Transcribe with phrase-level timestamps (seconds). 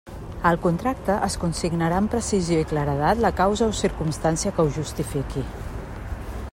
[0.51, 5.45] Al contracte es consignarà amb precisió i claredat la causa o circumstància que ho justifiqui.